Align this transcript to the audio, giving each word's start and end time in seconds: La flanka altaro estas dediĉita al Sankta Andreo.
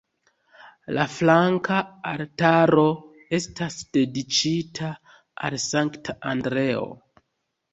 La 0.97 1.03
flanka 1.15 1.75
altaro 2.13 2.85
estas 3.39 3.77
dediĉita 3.99 4.91
al 5.51 5.59
Sankta 5.67 6.17
Andreo. 6.33 6.91